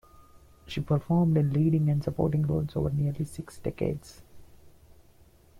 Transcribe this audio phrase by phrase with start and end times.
[0.65, 4.23] She performed in leading and supporting roles over nearly six decades.